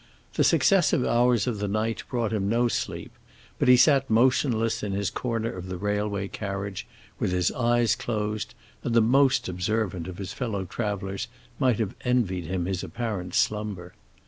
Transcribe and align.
The 0.33 0.43
successive 0.43 1.05
hours 1.05 1.45
of 1.45 1.59
the 1.59 1.67
night 1.67 2.01
brought 2.09 2.33
him 2.33 2.49
no 2.49 2.67
sleep, 2.67 3.11
but 3.59 3.67
he 3.67 3.77
sat 3.77 4.09
motionless 4.09 4.81
in 4.81 4.93
his 4.93 5.11
corner 5.11 5.51
of 5.53 5.67
the 5.67 5.77
railway 5.77 6.27
carriage, 6.27 6.87
with 7.19 7.31
his 7.31 7.51
eyes 7.51 7.95
closed, 7.95 8.55
and 8.83 8.95
the 8.95 8.99
most 9.03 9.47
observant 9.47 10.07
of 10.07 10.17
his 10.17 10.33
fellow 10.33 10.65
travelers 10.65 11.27
might 11.59 11.77
have 11.77 11.93
envied 12.03 12.45
him 12.45 12.65
his 12.65 12.83
apparent 12.83 13.35
slumber. 13.35 13.93